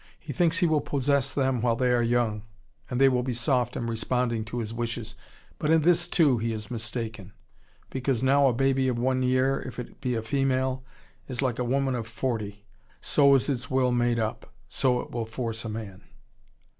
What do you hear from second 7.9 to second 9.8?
Because now a baby of one year, if